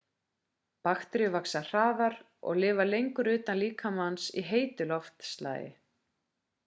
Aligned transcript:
bakteríur 0.87 1.33
vaxa 1.35 1.61
hraðar 1.67 2.13
og 2.51 2.59
lifa 2.63 2.85
lengur 2.89 3.29
utan 3.35 3.61
líkamans 3.63 4.23
í 4.43 4.45
heitu 4.49 4.89
loftslagi 4.93 5.71